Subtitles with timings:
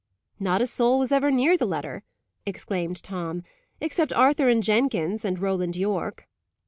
[0.39, 2.01] "Not a soul was ever near the letter,"
[2.43, 3.43] exclaimed Tom,
[3.79, 6.25] "except Arthur and Jenkins, and Roland Yorke."